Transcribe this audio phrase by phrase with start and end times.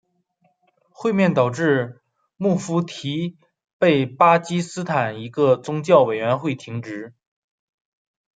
[0.89, 2.01] 会面导致
[2.35, 3.37] 穆夫提
[3.77, 7.13] 被巴基斯坦一个宗教委员会停职。